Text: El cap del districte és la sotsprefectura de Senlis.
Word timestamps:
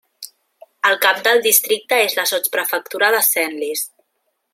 El 0.89 0.95
cap 1.03 1.19
del 1.27 1.41
districte 1.47 1.99
és 2.05 2.15
la 2.21 2.25
sotsprefectura 2.31 3.11
de 3.17 3.21
Senlis. 3.29 3.85